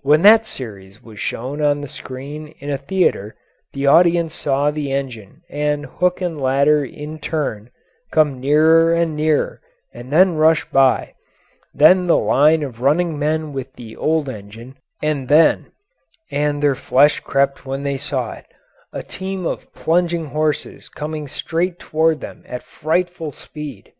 [0.00, 3.34] When that series was shown on the screen in a theatre
[3.74, 7.68] the audience saw the engine and hook and ladder in turn
[8.10, 9.60] come nearer and nearer
[9.92, 11.12] and then rush by,
[11.74, 15.66] then the line of running men with the old engine, and then
[16.30, 18.46] and their flesh crept when they saw it
[18.94, 23.92] a team of plunging horses coming straight toward them at frightful speed.